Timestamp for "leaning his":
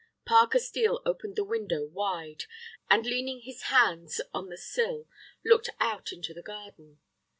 3.05-3.61